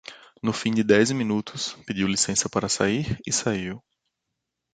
No 0.41 0.51
fim 0.51 0.73
de 0.73 0.83
dez 0.83 1.11
minutos, 1.11 1.73
pediu 1.85 2.07
licença 2.07 2.49
para 2.49 2.67
sair, 2.67 3.19
e 3.23 3.31
saiu. 3.31 3.83